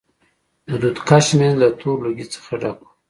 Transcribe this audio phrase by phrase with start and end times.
[0.67, 2.87] د دود کش منځ له تور لوګي څخه ډک و.